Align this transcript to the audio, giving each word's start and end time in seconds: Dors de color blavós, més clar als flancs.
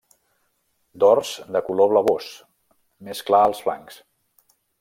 Dors 1.03 1.33
de 1.57 1.61
color 1.69 1.91
blavós, 1.93 2.31
més 3.09 3.25
clar 3.29 3.47
als 3.51 3.65
flancs. 3.67 4.01